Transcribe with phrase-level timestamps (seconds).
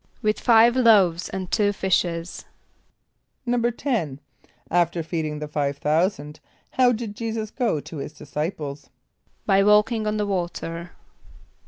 [0.23, 2.45] =With five loaves and two fishes.=
[3.47, 4.17] =10.=
[4.71, 6.39] After feeding the five thousand,
[6.71, 8.89] how did J[=e]´[s+]us go to his disciples?
[9.45, 10.93] =By walking on the water.